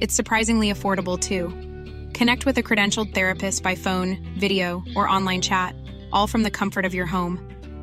[0.00, 1.48] It's surprisingly affordable too.
[2.14, 5.74] Connect with a credentialed therapist by phone, video, or online chat,
[6.12, 7.38] all from the comfort of your home.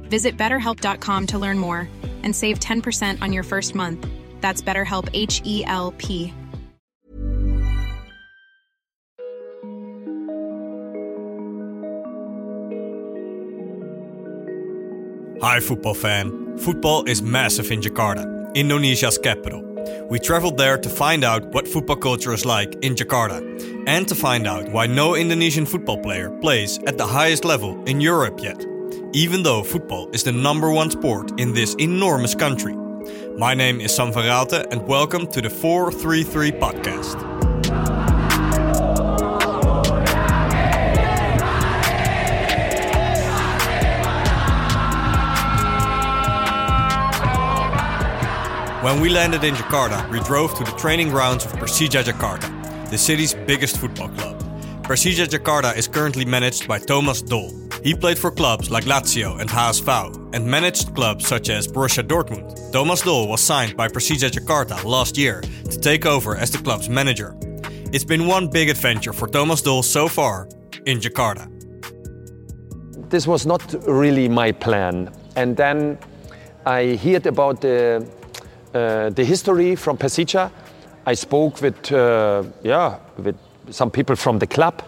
[0.09, 1.87] Visit betterhelp.com to learn more
[2.23, 4.07] and save 10% on your first month.
[4.41, 6.33] That's BetterHelp H E L P.
[15.41, 16.57] Hi, football fan.
[16.57, 19.76] Football is massive in Jakarta, Indonesia's capital.
[20.09, 23.41] We traveled there to find out what football culture is like in Jakarta
[23.87, 28.01] and to find out why no Indonesian football player plays at the highest level in
[28.01, 28.65] Europe yet,
[29.13, 32.75] even though football is the number one sport in this enormous country.
[33.37, 37.36] My name is Sam van and welcome to the 433 podcast.
[48.87, 52.97] When we landed in Jakarta, we drove to the training grounds of Persija Jakarta, the
[52.97, 54.41] city's biggest football club.
[54.83, 57.51] Persija Jakarta is currently managed by Thomas Doll.
[57.83, 62.71] He played for clubs like Lazio and HSV and managed clubs such as Borussia Dortmund.
[62.71, 66.87] Thomas Doll was signed by Persija Jakarta last year to take over as the club's
[66.87, 67.35] manager.
[67.91, 70.47] It's been one big adventure for Thomas Doll so far
[70.85, 71.45] in Jakarta.
[73.09, 75.13] This was not really my plan.
[75.35, 75.97] And then
[76.65, 78.07] I heard about the
[78.71, 80.51] the history from Persija.
[81.05, 83.37] I spoke with, uh, yeah, with
[83.69, 84.83] some people from the club.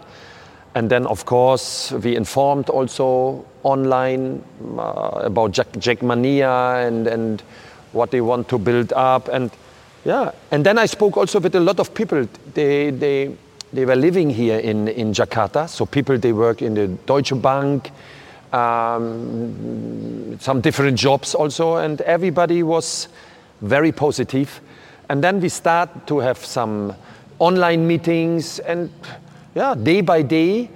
[0.74, 4.42] And then, of course, we informed also online
[4.78, 7.42] uh, about Jack, Jakmania and, and
[7.92, 9.28] what they want to build up.
[9.28, 9.50] And
[10.04, 12.28] yeah, and then I spoke also with a lot of people.
[12.54, 13.34] They, they,
[13.72, 15.68] they were living here in, in Jakarta.
[15.68, 17.90] So people, they work in the Deutsche Bank,
[18.52, 21.76] um, some different jobs also.
[21.76, 23.08] And everybody was
[23.60, 24.60] very positive.
[25.08, 26.94] And then we start to have some
[27.38, 28.90] online meetings, and
[29.54, 30.70] yeah, day by day,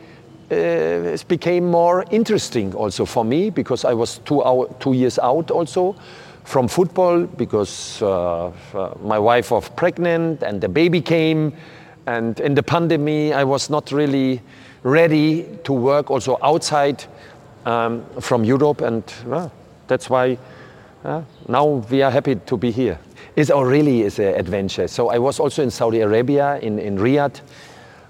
[0.50, 5.19] uh, it became more interesting also for me because I was two, hour, two years
[5.19, 5.97] out also
[6.44, 11.53] from football because uh, uh, my wife was pregnant and the baby came.
[12.06, 14.43] And in the pandemic, I was not really
[14.83, 17.03] ready to work also outside
[17.65, 18.83] um, from Europe.
[18.83, 19.03] And
[19.87, 20.39] that's why
[21.05, 22.99] uh, now we are happy to be here.
[23.37, 24.89] It's really is an adventure.
[24.89, 27.41] So I was also in Saudi Arabia, in, in Riyadh,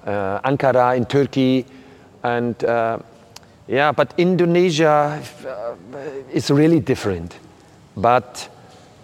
[0.07, 1.67] uh, Ankara, in Turkey,
[2.23, 2.99] and uh,
[3.67, 5.75] yeah, but Indonesia uh,
[6.33, 7.39] is really different.
[7.97, 8.49] But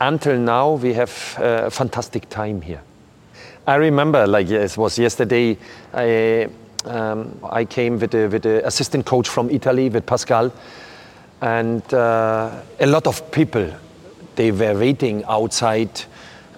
[0.01, 2.83] until now, we have a fantastic time here.
[3.67, 5.57] I remember, like it was yesterday,
[5.95, 6.49] I,
[6.85, 10.53] um, I came with with the assistant coach from Italy, with Pascal,
[11.41, 13.71] and uh, a lot of people
[14.37, 16.03] they were waiting outside.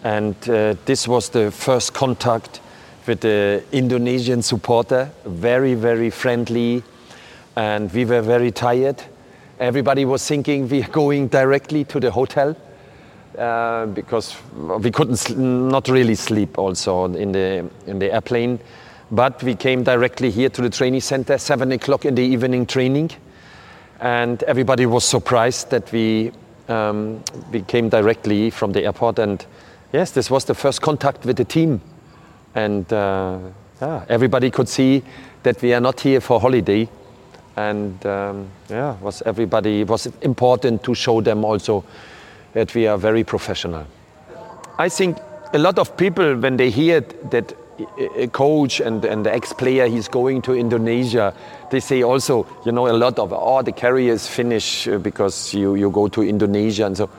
[0.05, 2.61] And uh, this was the first contact
[3.07, 6.83] with the indonesian supporter very very friendly.
[7.57, 9.03] And we were very tired.
[9.59, 12.57] Everybody was thinking we are going directly to the hotel
[13.39, 18.59] uh, because we couldn't not really sleep also in the in the airplane.
[19.11, 23.11] But we came directly here to the training center seven o'clock in the evening training
[24.03, 26.33] and everybody was surprised that we
[26.69, 27.23] um,
[27.53, 29.19] we came directly from the airport.
[29.19, 29.45] And
[29.93, 31.81] yes this was the first contact with the team.
[32.55, 33.39] And uh,
[33.81, 35.03] yeah, everybody could see
[35.45, 36.89] that we are not here for holiday.
[37.57, 41.85] And um, yeah was everybody was important to show them also
[42.55, 43.87] that we are very professional?
[44.79, 45.19] I think
[45.55, 47.55] a lot of people, when they hear that
[48.17, 51.35] a coach and, and ex-player he's going to Indonesia,
[51.71, 55.55] they say also, you know, a lot of, oh, the career is finished uh, because
[55.55, 57.11] you, you go to Indonesia and so.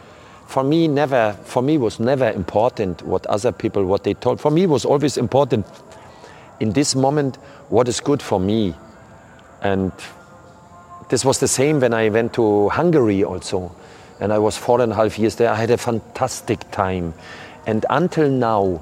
[0.46, 4.40] For me, never, for me was never important what other people, what they told.
[4.40, 5.66] For me was always important
[6.60, 7.38] in this moment,
[7.70, 8.76] what is good for me.
[9.62, 9.92] And
[11.10, 13.74] this was the same when I went to Hungary also.
[14.20, 15.50] And I was four and a half years there.
[15.50, 17.14] I had a fantastic time.
[17.66, 18.82] And until now,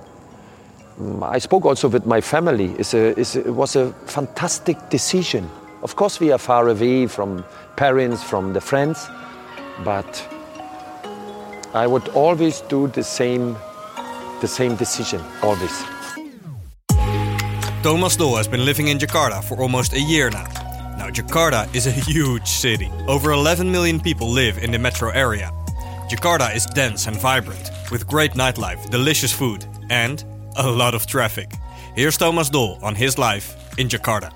[1.21, 2.75] I spoke also with my family.
[2.77, 5.49] It's a, it's it was a fantastic decision.
[5.83, 7.43] Of course, we are far away from
[7.75, 9.09] parents, from the friends,
[9.83, 10.27] but
[11.73, 13.57] I would always do the same,
[14.41, 15.83] the same decision, always.
[17.81, 20.45] Thomas Doll has been living in Jakarta for almost a year now.
[20.97, 22.91] Now, Jakarta is a huge city.
[23.07, 25.49] Over 11 million people live in the metro area.
[26.07, 30.23] Jakarta is dense and vibrant, with great nightlife, delicious food, and
[30.65, 31.53] a lot of traffic.
[31.95, 34.31] Here's Thomas Doll on his life in Jakarta.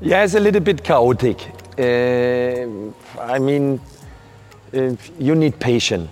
[0.00, 1.38] Yeah, it's a little bit chaotic.
[1.78, 2.66] Uh,
[3.20, 3.80] I mean,
[4.74, 6.08] uh, you need patience.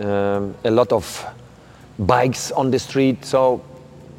[0.00, 1.24] Um, a lot of
[1.98, 3.62] bikes on the street, so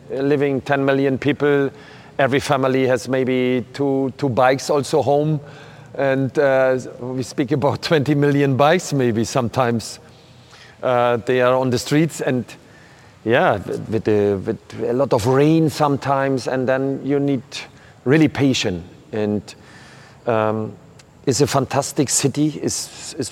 [0.10, 1.72] living 10 million people.
[2.20, 5.40] Every family has maybe two, two bikes also home.
[5.96, 10.00] And uh, we speak about 20 million bikes maybe sometimes.
[10.82, 12.46] Uh, they are on the streets and
[13.26, 16.48] yeah, with, the, with a lot of rain sometimes.
[16.48, 17.44] And then you need
[18.06, 18.84] really patience.
[19.12, 19.56] And
[20.26, 20.76] um,
[21.26, 22.48] it's a fantastic city.
[22.62, 23.32] It's, it's,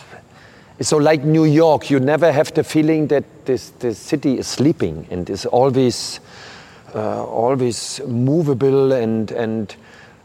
[0.79, 1.89] it's so like New York.
[1.89, 6.19] You never have the feeling that this, this city is sleeping and is always
[6.93, 9.75] uh, always movable and and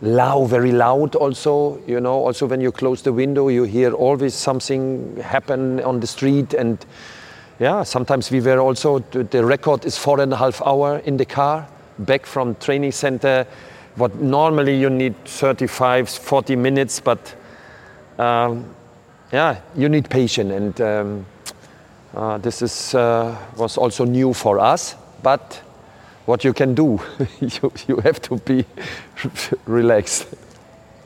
[0.02, 1.14] loud, very loud.
[1.14, 6.00] Also, you know, also when you close the window, you hear always something happen on
[6.00, 6.84] the street and.
[7.58, 11.24] Yeah, sometimes we were also, the record is four and a half hour in the
[11.24, 11.66] car,
[11.98, 13.46] back from training center.
[13.94, 17.34] What normally you need 35, 40 minutes, but
[18.18, 18.74] um,
[19.32, 20.52] yeah, you need patience.
[20.52, 21.26] And um,
[22.14, 25.62] uh, this is, uh, was also new for us, but
[26.26, 27.00] what you can do.
[27.40, 28.66] you, you have to be
[29.66, 30.26] relaxed.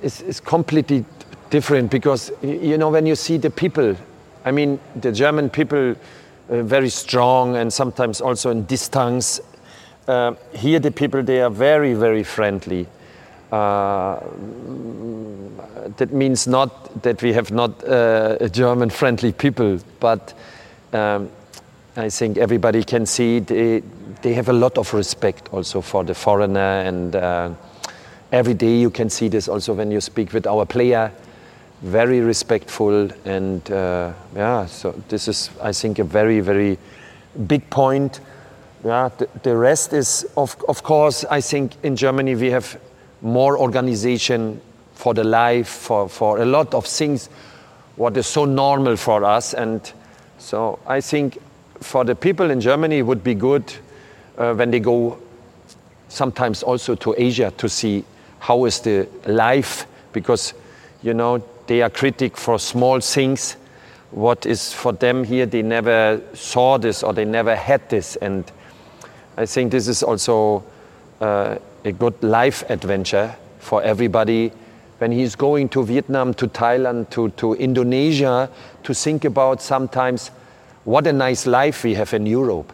[0.03, 1.05] It's, it's completely
[1.51, 3.95] different because, you know, when you see the people,
[4.45, 5.95] I mean, the German people,
[6.51, 9.41] very strong and sometimes also in distance.
[10.09, 12.87] Uh, here, the people, they are very, very friendly.
[13.53, 14.21] Uh,
[15.97, 20.35] that means not that we have not uh, German friendly people, but
[20.93, 21.31] um,
[21.97, 23.83] I think everybody can see they,
[24.23, 27.51] they have a lot of respect also for the foreigner and uh,
[28.31, 31.13] every day you can see this also when you speak with our player
[31.83, 36.79] very respectful and uh, yeah so this is i think a very very
[37.47, 38.21] big point.
[38.85, 42.79] Yeah the, the rest is of, of course i think in germany we have
[43.23, 44.61] more organization
[44.95, 47.29] for the life for, for a lot of things
[47.97, 49.55] what is so normal for us.
[49.55, 49.81] And
[50.39, 51.39] so i think
[51.81, 53.73] for the people in germany it would be good
[54.39, 55.19] uh, when they go
[56.09, 58.05] sometimes also to Asia to see
[58.41, 60.55] how is the life because
[61.03, 63.53] you know they are critic for small things.
[64.11, 68.17] What is for them here they never saw this or they never had this.
[68.17, 68.43] And
[69.37, 70.65] i think this is also
[71.21, 74.51] uh, a good life adventure for everybody.
[74.99, 78.51] When he's going to vietnam to thailand to, to indonesia
[78.83, 80.33] to think about sometimes
[80.83, 82.73] what a nice life we have in europe.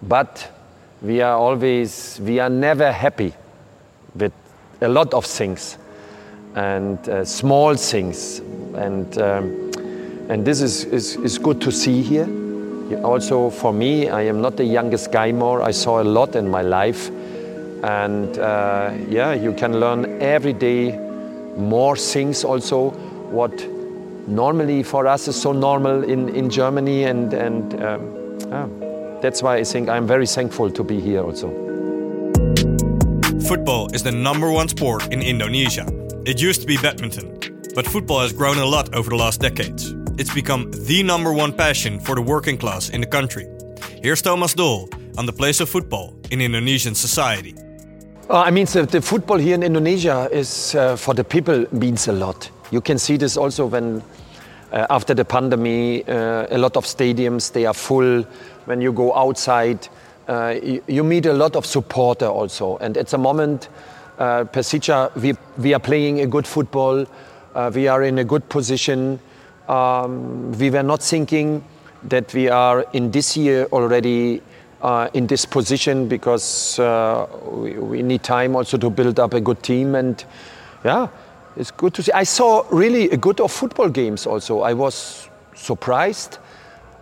[0.00, 0.48] But
[1.02, 3.34] we are always, we are never happy
[4.14, 4.32] with
[4.80, 5.76] a lot of things
[6.58, 8.40] and uh, small things.
[8.74, 9.70] And, um,
[10.28, 12.28] and this is, is, is good to see here.
[13.04, 15.62] Also, for me, I am not the youngest guy more.
[15.62, 17.10] I saw a lot in my life.
[17.82, 20.98] And uh, yeah, you can learn every day
[21.56, 22.90] more things also,
[23.30, 23.52] what
[24.26, 27.04] normally for us is so normal in, in Germany.
[27.04, 28.88] And, and um, yeah
[29.20, 31.48] that's why I think I'm very thankful to be here also.
[33.48, 35.86] Football is the number one sport in Indonesia.
[36.28, 37.38] It used to be badminton,
[37.74, 39.94] but football has grown a lot over the last decades.
[40.18, 43.46] It's become the number one passion for the working class in the country.
[44.02, 47.54] Here's Thomas Doll on the place of football in Indonesian society.
[48.28, 52.08] Uh, I mean, the, the, football here in Indonesia is uh, for the people means
[52.08, 52.50] a lot.
[52.70, 54.02] You can see this also when
[54.70, 58.22] uh, after the pandemic, uh, a lot of stadiums they are full
[58.66, 59.88] when you go outside,
[60.28, 62.76] uh, you, you, meet a lot of supporter also.
[62.82, 63.70] And at the moment,
[64.18, 67.06] uh, we, we are playing a good football.
[67.54, 69.18] Uh, we are in a good position.
[69.68, 71.64] Um, we were not thinking
[72.04, 74.42] that we are in this year already
[74.82, 79.40] uh, in this position because uh, we, we, need time also to build up a
[79.40, 80.24] good team and
[80.84, 81.08] yeah
[81.56, 82.12] it's good to see.
[82.12, 84.60] I saw really a good of football games also.
[84.60, 86.38] I was surprised.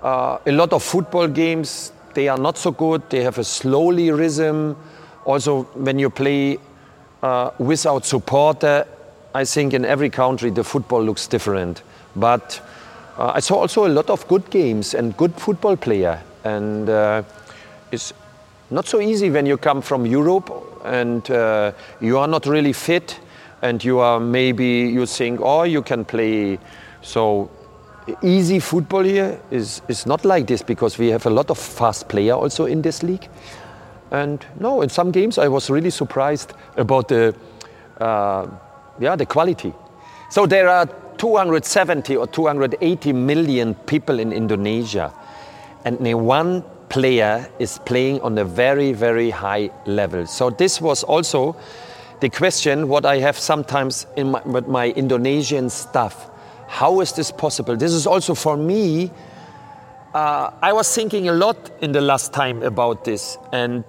[0.02, 3.02] Uh, a lot of football games they are not so good.
[3.10, 4.76] They have a slowly rhythm.
[5.26, 6.58] Also when you play
[7.22, 8.86] uh, without supporter
[9.34, 11.82] i think in every country the football looks different.
[12.14, 12.60] But
[13.18, 16.22] uh, i saw also a lot of good games and good football player.
[16.44, 17.22] And uh,
[17.92, 18.12] it's
[18.70, 20.50] not so easy when you come from Europe
[20.84, 23.18] and uh, you are not really fit
[23.62, 26.58] and you are maybe you think oh you can play.
[27.02, 27.50] So
[28.22, 32.08] easy football here is, is not like this because we have a lot of fast
[32.08, 33.28] player also in this league
[34.10, 37.34] and no in some games I was really surprised about the
[38.00, 38.46] uh,
[38.98, 39.72] yeah the quality
[40.30, 40.86] so there are
[41.18, 45.12] 270 or 280 million people in Indonesia
[45.84, 50.26] and one player is playing on a very, very high level.
[50.26, 51.56] So this was also
[52.20, 56.30] the question what I have sometimes in my, with my Indonesian stuff.
[56.68, 57.76] How is this possible?
[57.76, 59.10] This is also for me.
[60.16, 63.84] Uh, I was thinking a lot in the last time about this, and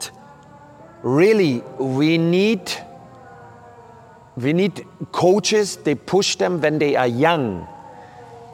[1.02, 2.70] really, we need
[4.36, 5.78] we need coaches.
[5.78, 7.66] They push them when they are young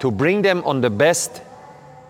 [0.02, 1.42] to bring them on the best,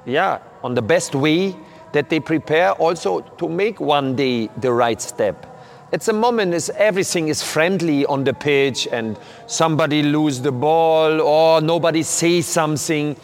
[0.05, 1.55] yeah, on the best way
[1.93, 5.45] that they prepare also to make one day the right step.
[5.93, 9.17] It's a moment is everything is friendly on the pitch and
[9.47, 13.15] somebody lose the ball or nobody say something.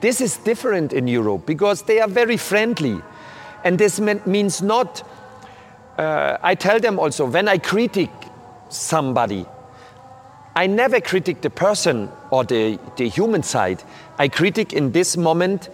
[0.00, 3.00] This is different in Europe because they are very friendly.
[3.64, 5.02] And this means not,
[5.98, 8.10] uh, I tell them also, when I critique
[8.70, 9.44] somebody,
[10.56, 13.82] I never critique the person or the, the human side.
[14.18, 15.68] I critique in this moment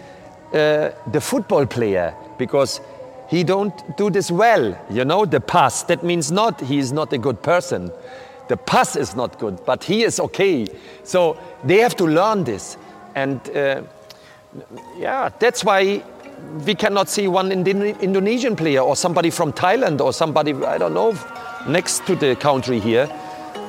[0.52, 2.80] uh, the football player because
[3.28, 4.78] he don't do this well.
[4.90, 5.83] You know, the pass.
[5.85, 7.90] That means not he is not a good person.
[8.49, 10.66] The pass is not good, but he is okay.
[11.02, 12.76] So they have to learn this,
[13.16, 13.83] and uh,
[14.99, 16.03] yeah, that's why
[16.67, 21.17] we cannot see one Indonesian player or somebody from Thailand or somebody I don't know
[21.69, 23.09] next to the country here,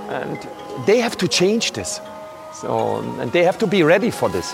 [0.10, 0.38] and
[0.86, 2.00] they have to change this.
[2.54, 4.54] So and they have to be ready for this.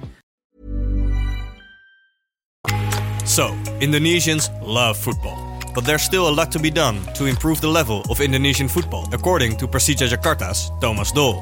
[3.31, 5.39] So, Indonesians love football.
[5.73, 9.07] But there's still a lot to be done to improve the level of Indonesian football,
[9.13, 11.41] according to Persija Jakarta's Thomas Doll.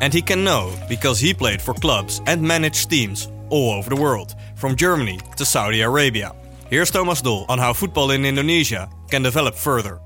[0.00, 4.00] And he can know because he played for clubs and managed teams all over the
[4.00, 6.36] world, from Germany to Saudi Arabia.
[6.70, 9.98] Here's Thomas Doll on how football in Indonesia can develop further.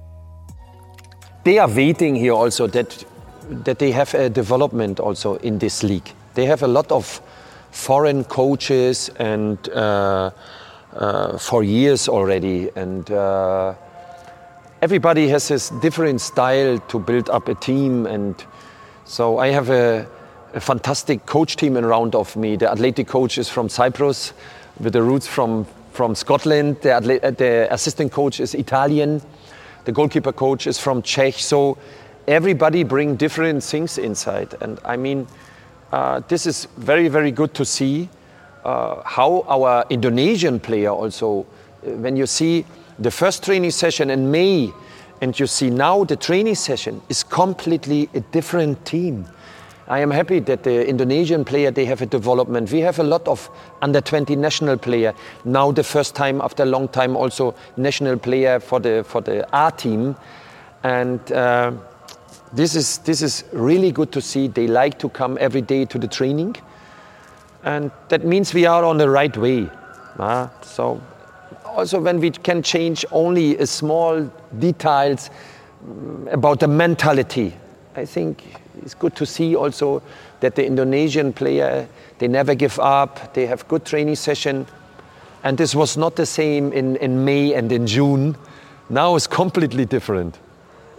[1.44, 3.04] They are waiting here also that,
[3.50, 6.10] that they have a development also in this league.
[6.32, 7.20] They have a lot of
[7.70, 10.30] foreign coaches and uh,
[10.94, 13.74] uh, for years already, and uh,
[14.80, 18.06] everybody has his different style to build up a team.
[18.06, 18.34] And
[19.04, 20.06] so I have a,
[20.54, 22.56] a fantastic coach team around of me.
[22.56, 24.32] The athletic coach is from Cyprus,
[24.80, 26.80] with the roots from from Scotland.
[26.80, 29.20] The, the assistant coach is Italian.
[29.84, 31.34] The goalkeeper coach is from Czech.
[31.34, 31.76] So
[32.26, 35.26] everybody bring different things inside, and I mean.
[35.92, 38.08] Uh, this is very, very good to see uh,
[38.64, 41.46] how our Indonesian player also,
[41.86, 42.64] uh, when you see
[42.98, 44.72] the first training session in May,
[45.20, 49.26] and you see now the training session is completely a different team.
[49.88, 52.70] I am happy that the Indonesian player they have a development.
[52.72, 53.50] We have a lot of
[53.82, 55.12] under 20 national player
[55.44, 55.72] now.
[55.72, 59.70] The first time after a long time also national player for the for the R
[59.70, 60.16] team,
[60.82, 61.72] and uh,
[62.52, 64.48] this is this is really good to see.
[64.48, 66.56] They like to come every day to the training,
[67.64, 69.68] and that means we are on the right way.
[70.18, 71.00] Uh, so
[71.64, 75.30] also when we can change only a small details
[75.84, 77.54] mm, about the mentality,
[77.96, 78.44] I think
[78.82, 80.02] it's good to see also
[80.40, 81.88] that the Indonesian player
[82.18, 83.34] they never give up.
[83.34, 84.64] They have good training session,
[85.42, 88.36] and this was not the same in, in May and in June.
[88.88, 90.38] Now it's completely different.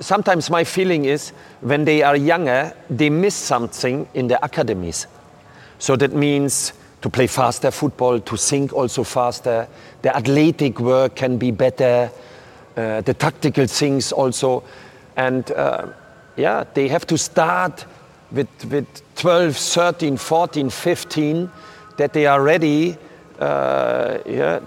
[0.01, 1.29] Sometimes my feeling is
[1.62, 5.08] when they are younger, they miss something in the academies.
[5.80, 9.68] So that means to play faster football, to think also faster.
[10.01, 12.10] The athletic work can be better,
[12.77, 14.63] uh, the tactical things also.
[15.18, 15.88] And uh,
[16.38, 17.86] yeah, they have to start
[18.32, 21.51] with, with 12, 13, 14, 15,
[21.98, 22.98] that they are ready.
[23.38, 24.60] Uh, yeah,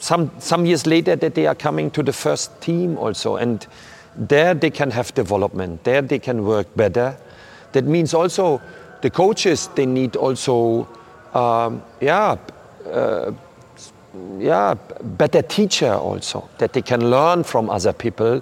[0.00, 3.36] some, some years later, that they are coming to the first team also.
[3.36, 3.66] And
[4.16, 7.16] there they can have development, there they can work better.
[7.72, 8.60] That means also
[9.02, 10.88] the coaches, they need also,
[11.34, 12.36] um, yeah,
[12.90, 13.32] uh,
[14.38, 18.40] yeah, better teacher also, that they can learn from other people.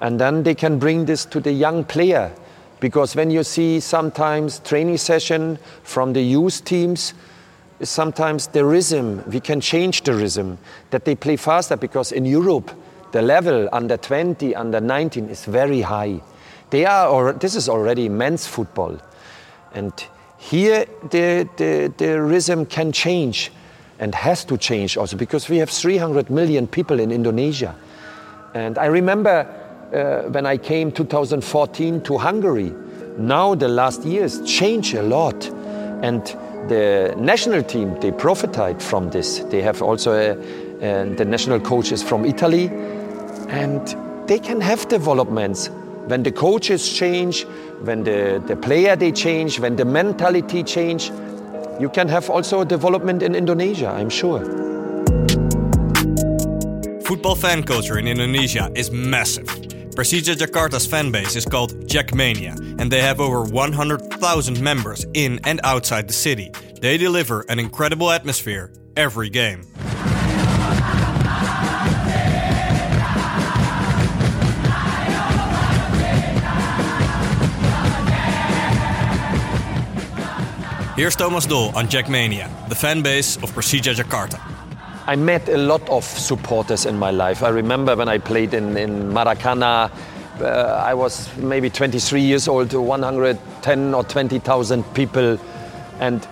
[0.00, 2.32] And then they can bring this to the young player.
[2.80, 7.14] Because when you see sometimes training session from the youth teams,
[7.82, 10.58] sometimes the rhythm, we can change the rhythm,
[10.90, 12.72] that they play faster because in Europe,
[13.12, 16.20] the level under 20, under 19 is very high.
[16.70, 18.98] They are, or this is already men's football.
[19.74, 19.92] And
[20.38, 23.50] here the, the, the rhythm can change
[23.98, 27.74] and has to change also because we have 300 million people in Indonesia.
[28.54, 29.46] And I remember
[29.92, 32.72] uh, when I came 2014 to Hungary.
[33.18, 35.46] Now the last years change a lot,
[36.02, 36.24] and
[36.68, 39.40] the national team they profited from this.
[39.50, 42.70] They have also a, uh, the national coaches from Italy,
[43.48, 43.86] and
[44.26, 45.70] they can have developments
[46.06, 47.44] when the coaches change,
[47.84, 51.10] when the, the player they change, when the mentality change.
[51.80, 54.44] You can have also a development in Indonesia, I'm sure.
[57.02, 59.46] Football fan culture in Indonesia is massive.
[59.94, 65.60] Persija Jakarta's fan base is called Jakmania, and they have over 100,000 members in and
[65.64, 66.50] outside the city.
[66.80, 69.71] They deliver an incredible atmosphere every game.
[80.94, 84.38] Here's Thomas Doll on Jakmania, the fan base of Persija Jakarta.
[85.06, 87.42] I met a lot of supporters in my life.
[87.42, 89.90] I remember when I played in, in Maracana,
[90.38, 90.44] uh,
[90.84, 95.38] I was maybe 23 years old, 110 or 20,000 people.
[95.98, 96.28] And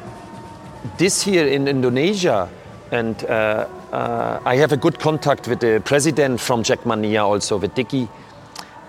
[0.98, 2.46] this year in Indonesia,
[2.90, 7.74] and uh, uh, I have a good contact with the president from Jakmania also, with
[7.74, 8.10] Dicky.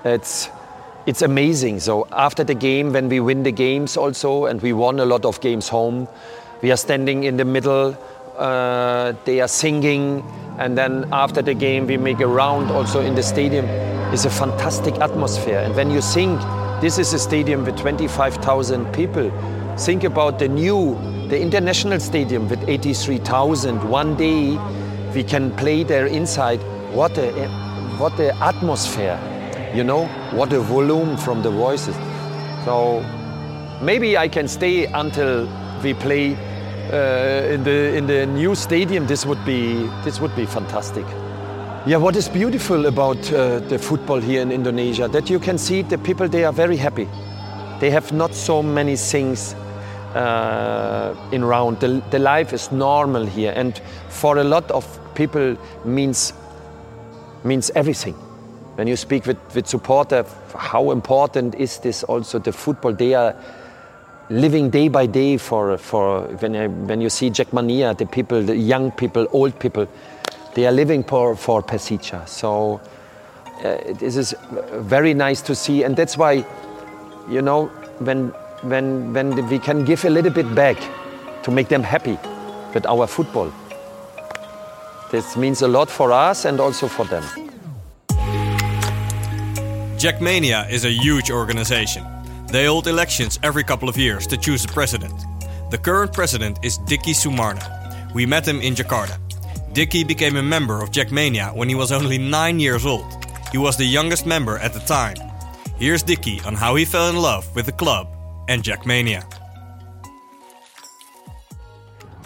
[0.04, 0.50] It's,
[1.06, 1.80] it's amazing.
[1.80, 5.26] So after the game, when we win the games also, and we won a lot
[5.26, 6.08] of games home,
[6.62, 7.98] we are standing in the middle
[8.38, 10.24] uh, they are singing,
[10.58, 13.66] and then after the game we make a round also in the stadium.
[14.14, 15.60] It's a fantastic atmosphere.
[15.60, 16.42] And when you think
[16.82, 19.32] this is a stadium with 25,000 people,
[19.78, 20.96] think about the new,
[21.30, 23.90] the international stadium with 83,000.
[23.90, 24.58] One day
[25.14, 26.60] we can play there inside.
[26.94, 27.32] What a,
[27.98, 29.18] what a atmosphere,
[29.74, 30.06] you know?
[30.32, 31.96] What a volume from the voices.
[32.66, 33.04] So
[33.82, 35.48] maybe I can stay until
[35.84, 36.36] we play
[36.92, 41.06] uh, in the in the new stadium, this would be this would be fantastic.
[41.86, 45.82] Yeah, what is beautiful about uh, the football here in Indonesia that you can see
[45.82, 47.08] the people they are very happy.
[47.80, 49.56] They have not so many things
[50.14, 51.80] uh, in round.
[51.80, 56.34] The, the life is normal here, and for a lot of people means
[57.44, 58.16] means everything.
[58.82, 60.26] When you speak with with supporter,
[60.58, 62.04] how important is this?
[62.04, 63.36] Also, the football they are
[64.32, 68.90] living day by day for, for when, when you see Jakmania, the people, the young
[68.90, 69.88] people, old people,
[70.56, 72.28] they are living for, for Persija.
[72.28, 72.82] So
[73.64, 74.34] uh, this is
[74.72, 75.84] very nice to see.
[75.84, 76.44] And that's why,
[77.30, 77.68] you know,
[78.00, 78.30] when,
[78.64, 80.78] when, when we can give a little bit back
[81.44, 82.18] to make them happy
[82.74, 83.54] with our football,
[85.12, 87.51] this means a lot for us and also for them.
[90.02, 92.04] Jakmania is a huge organization
[92.52, 95.16] they hold elections every couple of years to choose a president.
[95.72, 97.64] The current president is Dicky Sumarna.
[98.14, 99.16] We met him in Jakarta.
[99.72, 103.08] Dicky became a member of Jakmania when he was only 9 years old.
[103.54, 105.16] He was the youngest member at the time.
[105.80, 108.12] Here's Dicky on how he fell in love with the club
[108.50, 109.24] and Jakmania.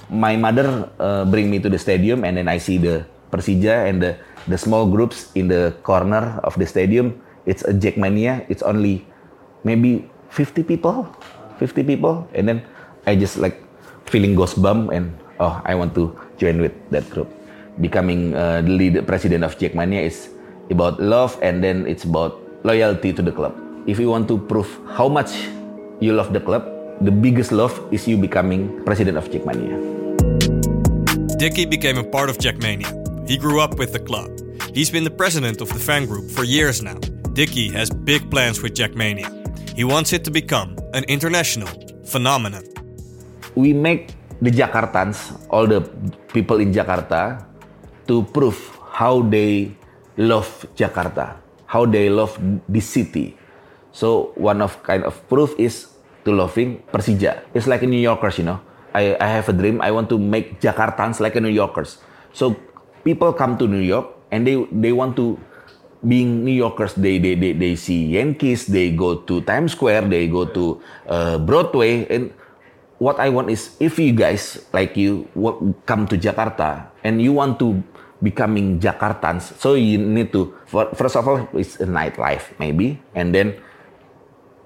[0.10, 4.02] My mother uh, bring me to the stadium and then I see the Persija and
[4.02, 8.46] the, the small groups in the corner of the stadium it's a Jakmania.
[8.50, 9.06] It's only
[9.64, 11.08] maybe 50 people,
[11.58, 12.62] 50 people, and then
[13.06, 13.62] I just like
[14.06, 17.30] feeling goosebump and oh, I want to join with that group.
[17.82, 20.30] Becoming uh, the lead president of Jakmania is
[20.70, 23.54] about love and then it's about loyalty to the club.
[23.86, 25.32] If you want to prove how much
[26.00, 26.66] you love the club,
[27.02, 29.78] the biggest love is you becoming president of Jakmania.
[31.38, 32.90] Dicky became a part of Jakmania.
[33.28, 34.32] He grew up with the club.
[34.74, 36.98] He's been the president of the fan group for years now.
[37.36, 39.28] Dicky has big plans with Jakmania.
[39.76, 41.68] He wants it to become an international
[42.08, 42.64] phenomenon.
[43.60, 45.84] We make the Jakartans, all the
[46.32, 47.44] people in Jakarta,
[48.08, 48.56] to prove
[48.88, 49.76] how they
[50.16, 50.48] love
[50.80, 51.36] Jakarta,
[51.68, 52.40] how they love
[52.72, 53.36] this city.
[53.92, 55.92] So one of kind of proof is
[56.24, 57.44] to loving Persija.
[57.52, 58.64] It's like New Yorkers, you know.
[58.96, 59.84] I, I have a dream.
[59.84, 62.00] I want to make Jakartans like New Yorkers.
[62.32, 62.56] So
[63.04, 65.36] people come to New York and they they want to
[66.08, 70.28] being New Yorkers, they, they, they, they see Yankees, they go to Times Square, they
[70.28, 72.06] go to uh, Broadway.
[72.08, 72.34] And
[72.98, 75.28] what I want is if you guys, like you,
[75.86, 77.84] come to Jakarta and you want to
[78.24, 80.56] becoming Jakartans, so you need to,
[80.94, 83.54] first of all, it's a nightlife maybe, and then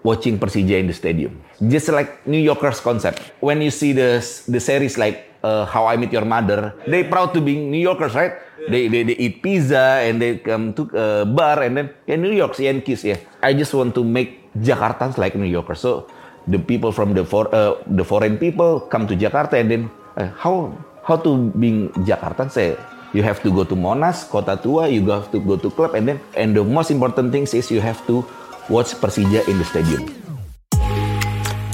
[0.04, 1.42] watching Persija in the stadium.
[1.60, 3.20] Just like New Yorkers concept.
[3.40, 7.34] When you see the, the series like uh, How I Met Your Mother, they proud
[7.34, 8.34] to be New Yorkers, right?
[8.68, 12.16] They, they, they eat pizza and they come to a uh, bar and then yeah,
[12.16, 13.18] New York Yankees yeah.
[13.42, 15.80] I just want to make Jakartans like New Yorkers.
[15.80, 16.08] So
[16.48, 20.28] the people from the for, uh, the foreign people come to Jakarta and then uh,
[20.38, 22.78] how how to being Jakartan say
[23.14, 26.08] you have to go to Monas, Kota Tua, you have to go to club and
[26.08, 28.26] then and the most important thing is you have to
[28.70, 30.19] watch Persija in the stadium.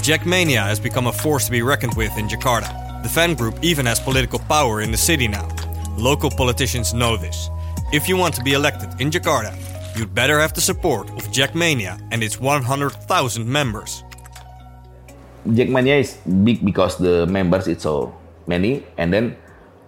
[0.06, 2.70] Jakmania has become a force to be reckoned with in Jakarta.
[3.02, 5.50] The fan group even has political power in the city now.
[5.98, 7.50] Local politicians know this.
[7.92, 9.50] If you want to be elected in Jakarta,
[9.98, 13.02] you'd better have the support of Jakmania and its 100,000
[13.50, 14.04] members.
[15.42, 18.14] Jakmania is big because the members it's so
[18.46, 19.36] many and then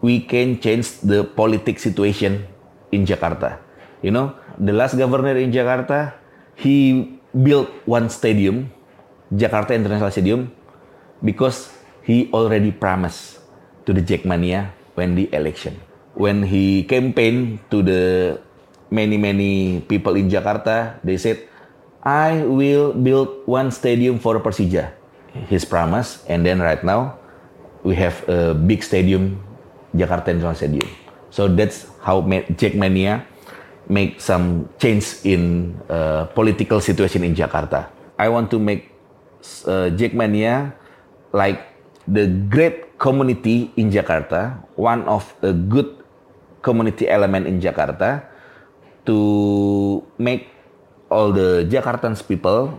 [0.02, 2.42] we can change the politic situation
[2.90, 3.61] in Jakarta.
[4.02, 6.14] You know, the last governor in Jakarta,
[6.57, 8.74] he built one stadium,
[9.32, 10.52] Jakarta International Stadium,
[11.24, 13.40] because he already promised
[13.84, 15.76] to the Jackmania when the election
[16.18, 18.02] when he campaigned to the
[18.90, 21.46] many many people in Jakarta, they said,
[22.02, 24.98] "I will build one stadium for Persija."
[25.46, 27.22] His promise, and then right now,
[27.86, 29.38] we have a big stadium,
[29.94, 30.88] Jakarta International Stadium.
[31.30, 32.26] So that's how
[32.58, 33.22] Jackmania
[33.86, 37.86] make some change in uh, political situation in Jakarta.
[38.18, 38.90] I want to make
[39.66, 40.74] uh, Jackmania
[41.33, 41.62] like
[42.09, 45.98] the great community in Jakarta, one of a good
[46.62, 48.27] community element in Jakarta
[49.07, 50.51] to make
[51.09, 52.74] all the Jakartans people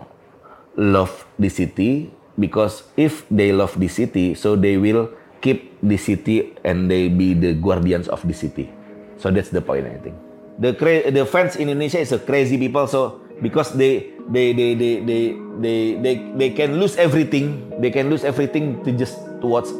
[0.78, 5.10] love the city because if they love the city, so they will
[5.42, 8.70] keep the city and they be the guardians of the city.
[9.18, 10.16] So that's the point I think.
[10.60, 10.76] The
[11.12, 12.88] the fans in Indonesia is a crazy people.
[12.88, 18.10] So because they they they they they they they, they can lose everything, they can
[18.10, 19.72] lose everything to just towards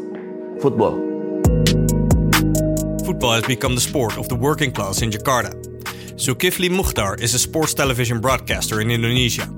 [0.62, 1.10] football
[3.20, 5.52] football has become the sport of the working class in Jakarta.
[6.16, 9.50] Zulkifli Mukhtar is a sports television broadcaster in Indonesia.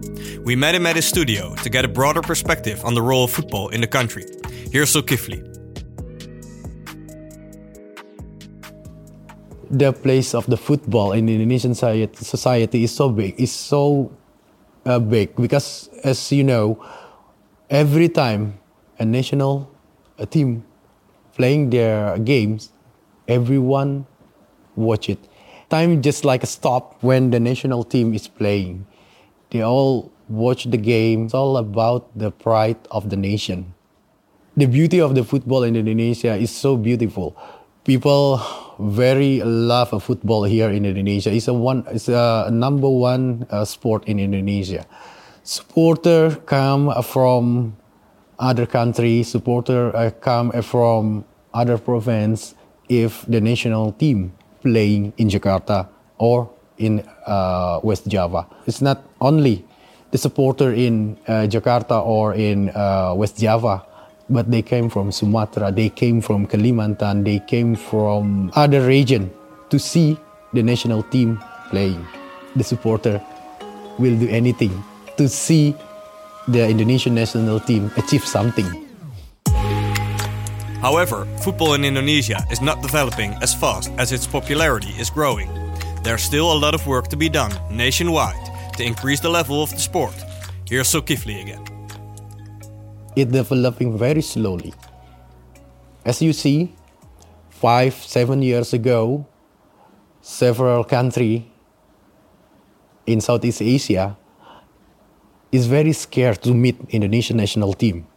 [0.42, 3.32] We met him at his studio to get a broader perspective on the role of
[3.32, 4.26] football in the country.
[4.72, 5.51] Here's Zulkifli.
[9.72, 14.12] The place of the football in Indonesian society is so big, is so
[14.86, 16.84] uh, big because, as you know,
[17.70, 18.60] every time
[19.00, 19.72] a national
[20.20, 20.64] a team
[21.34, 22.72] playing their games,
[23.28, 24.06] everyone
[24.76, 25.20] watch it.
[25.70, 28.86] Time just like a stop when the national team is playing.
[29.52, 31.26] They all watch the game.
[31.26, 33.74] It's all about the pride of the nation.
[34.58, 37.36] The beauty of the football in Indonesia is so beautiful.
[37.84, 38.39] People
[38.78, 41.34] very love football here in Indonesia.
[41.34, 41.84] It's a one.
[41.89, 44.86] It's a number one uh, sport in Indonesia.
[45.41, 47.76] Supporter come from
[48.38, 49.34] other countries.
[49.34, 52.54] Supporter uh, come from other province
[52.88, 55.89] if the national team playing in Jakarta
[56.20, 58.46] or in uh, West Java.
[58.67, 59.65] It's not only
[60.12, 63.86] the supporter in uh, Jakarta or in uh, West Java,
[64.32, 69.30] but they came from Sumatra, they came from Kalimantan, they came from other region
[69.70, 70.17] to see
[70.54, 71.38] the national team
[71.70, 72.06] playing.
[72.56, 73.22] The supporter
[74.00, 74.72] will do anything
[75.17, 75.76] to see
[76.48, 78.88] the Indonesian national team achieve something.
[80.82, 85.48] However, football in Indonesia is not developing as fast as its popularity is growing.
[86.02, 89.70] There's still a lot of work to be done nationwide to increase the level of
[89.70, 90.15] the sport.
[90.65, 91.71] Here's Zulkifli again.
[93.15, 94.74] It's developing very slowly.
[96.06, 96.74] As you see,
[97.50, 99.28] five, seven years ago,
[100.21, 101.43] several countries
[103.06, 104.17] in Southeast Asia
[105.52, 108.08] is very scared to meet Indonesian national team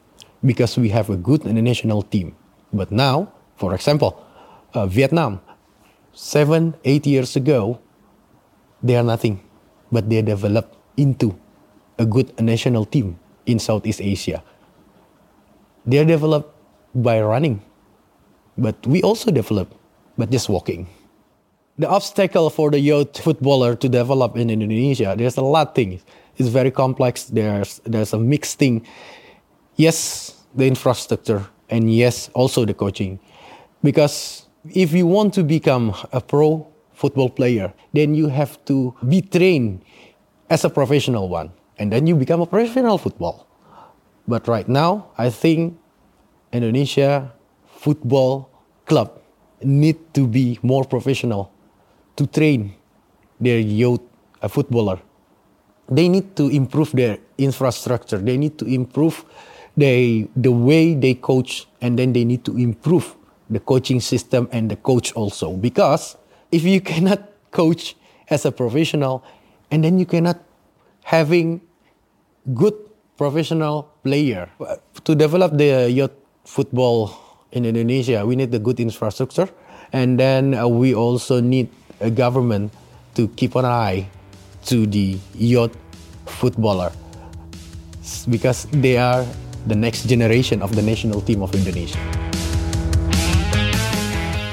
[0.44, 2.36] because we have a good national team.
[2.72, 4.22] But now, for example,
[4.74, 5.40] uh, Vietnam,
[6.12, 7.80] seven, eight years ago,
[8.82, 9.42] they are nothing,
[9.90, 11.34] but they developed into
[11.98, 14.42] a good national team in Southeast Asia.
[15.86, 16.54] They are developed
[16.94, 17.60] by running,
[18.56, 19.74] but we also develop,
[20.16, 20.88] but just walking.
[21.76, 26.04] The obstacle for the youth footballer to develop in Indonesia, there's a lot of things.
[26.36, 27.24] It's very complex.
[27.24, 28.86] There's there's a mixed thing.
[29.76, 33.18] Yes, the infrastructure, and yes, also the coaching,
[33.82, 39.20] because if you want to become a pro football player, then you have to be
[39.20, 39.82] trained
[40.48, 43.46] as a professional one, and then you become a professional football.
[44.26, 45.76] But right now, I think
[46.52, 47.32] Indonesia
[47.66, 48.48] football
[48.86, 49.20] club
[49.62, 51.52] need to be more professional
[52.16, 52.74] to train
[53.40, 54.00] their youth
[54.48, 55.00] footballer.
[55.88, 58.18] They need to improve their infrastructure.
[58.18, 59.24] They need to improve
[59.76, 63.16] they, the way they coach, and then they need to improve
[63.50, 65.56] the coaching system and the coach also.
[65.56, 66.16] Because
[66.52, 67.96] if you cannot coach
[68.30, 69.24] as a professional,
[69.70, 70.40] and then you cannot
[71.02, 71.60] having
[72.54, 72.74] good
[73.18, 74.52] professional player
[75.04, 76.12] to develop the youth
[76.44, 77.16] football
[77.52, 79.48] in Indonesia, we need the good infrastructure,
[79.92, 82.72] and then uh, we also need a government
[83.14, 84.06] to keep an eye
[84.66, 85.74] to the youth
[86.26, 86.92] footballer
[88.28, 89.24] because they are
[89.66, 91.98] the next generation of the national team of Indonesia.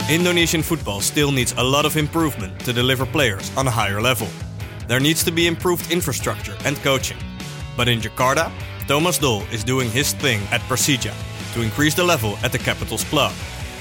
[0.10, 4.28] Indonesian football still needs a lot of improvement to deliver players on a higher level.
[4.88, 7.18] There needs to be improved infrastructure and coaching.
[7.78, 8.52] But in Jakarta,
[8.88, 11.14] Thomas Doll is doing his thing at Persija
[11.54, 13.32] to increase the level at the capital's club,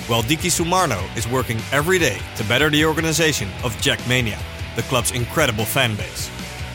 [0.07, 4.39] while Diki Sumarno is working every day to better the organization of Jakmania,
[4.77, 6.31] the club's incredible fan base.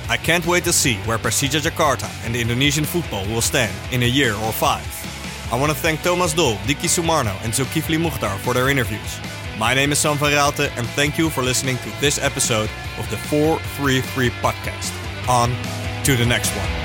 [0.10, 4.06] I can't wait to see where Persija Jakarta and Indonesian football will stand in a
[4.06, 4.86] year or five.
[5.52, 9.20] I want to thank Thomas Doll, Diki Sumarno, and Zulkifli Mukhtar for their interviews.
[9.58, 13.10] My name is Sam van Raalte, and thank you for listening to this episode of
[13.10, 14.92] the 433 podcast.
[15.30, 15.50] On
[16.04, 16.85] to the next one.